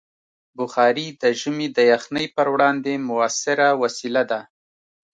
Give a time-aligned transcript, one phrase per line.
[0.57, 4.41] بخاري د ژمي د یخنۍ پر وړاندې مؤثره وسیله ده.